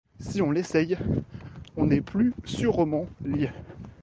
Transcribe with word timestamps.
Si 0.19 0.41
on 0.41 0.49
l’essaie, 0.49 0.97
on 1.77 1.91
est 1.91 2.01
plus 2.01 2.33
sûrement 2.43 3.05
lié. 3.23 3.51